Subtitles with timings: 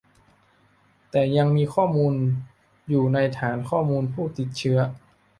[1.11, 2.13] แต่ยังมีข้อมูล
[2.89, 4.79] อยู่ในฐานข้อมูลผู้ติดเชื้อ